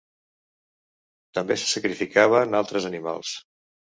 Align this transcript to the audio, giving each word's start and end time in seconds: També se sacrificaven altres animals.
També 1.39 1.57
se 1.63 1.69
sacrificaven 1.73 2.61
altres 2.61 2.87
animals. 2.93 3.37